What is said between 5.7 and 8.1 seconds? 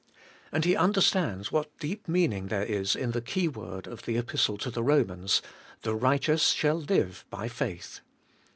'The righteous shall live by faith.'